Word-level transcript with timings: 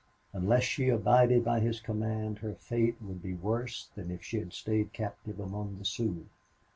Unless 0.33 0.63
she 0.63 0.89
abided 0.89 1.45
by 1.45 1.59
his 1.59 1.79
command 1.79 2.39
her 2.39 2.55
fate 2.55 2.95
would 3.03 3.21
be 3.21 3.35
worse 3.35 3.87
than 3.93 4.09
if 4.09 4.23
she 4.23 4.39
had 4.39 4.51
stayed 4.51 4.93
captive 4.93 5.39
among 5.39 5.77
the 5.77 5.85
Sioux. 5.85 6.25